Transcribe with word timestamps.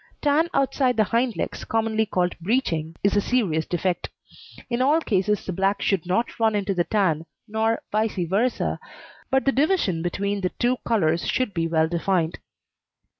Tan 0.19 0.49
outside 0.51 0.97
the 0.97 1.03
hind 1.03 1.37
legs 1.37 1.63
commonly 1.63 2.07
called 2.07 2.35
breeching 2.39 2.95
is 3.03 3.15
a 3.15 3.21
serious 3.21 3.67
defect. 3.67 4.09
In 4.67 4.81
all 4.81 4.99
cases 4.99 5.45
the 5.45 5.53
black 5.53 5.79
should 5.79 6.07
not 6.07 6.39
run 6.39 6.55
into 6.55 6.73
the 6.73 6.85
tan, 6.85 7.27
nor 7.47 7.83
vice 7.91 8.15
versa, 8.27 8.79
but 9.29 9.45
the 9.45 9.51
division 9.51 10.01
between 10.01 10.41
the 10.41 10.49
two 10.57 10.77
colours 10.77 11.27
should 11.27 11.53
be 11.53 11.67
well 11.67 11.87
defined. 11.87 12.39